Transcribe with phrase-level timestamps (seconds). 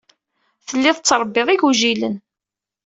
[0.67, 2.15] Telliḍ tettṛebbiḍ igujilen.